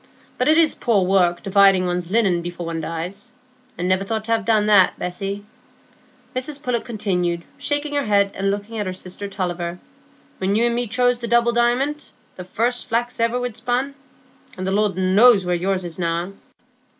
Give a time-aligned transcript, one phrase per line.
[0.39, 4.65] But it's poor work dividing one's linen before one dies,—I niver thought to ha' done
[4.65, 5.45] that, Bessy,"
[6.35, 9.77] Mrs Pullet continued, shaking her head and looking at her sister Tulliver,
[10.39, 13.93] "when you and me chose the double diamont, the first flax iver we'd spun,
[14.57, 16.39] and the Lord knows where yours is gone."